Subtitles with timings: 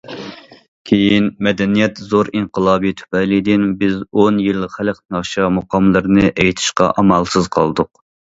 [0.91, 7.93] كېيىن‹‹ مەدەنىيەت زور ئىنقىلابى›› تۈپەيلىدىن، بىز ئون يىل خەلق ناخشا، مۇقاملىرىنى ئېيتىشقا ئامالسىز قالدۇق.